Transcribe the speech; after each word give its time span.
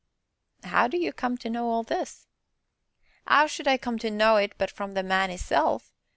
"How 0.63 0.87
do 0.87 0.97
you 0.97 1.13
come 1.13 1.37
to 1.37 1.47
know 1.47 1.67
all 1.69 1.83
this?" 1.83 2.25
"'Ow 3.27 3.45
should 3.45 3.67
I 3.67 3.77
come 3.77 3.99
to 3.99 4.09
know 4.09 4.37
it 4.37 4.53
but 4.57 4.71
from 4.71 4.95
the 4.95 5.03
man 5.03 5.29
'isself? 5.29 5.93